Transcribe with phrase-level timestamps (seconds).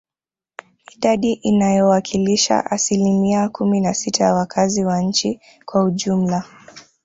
[0.95, 6.45] Idadi inayowakilisha asilimia kumi na sita ya wakazi wa nchi kwa ujumla